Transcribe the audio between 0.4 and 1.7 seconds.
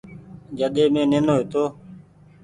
مين جڏي نينو هيتو۔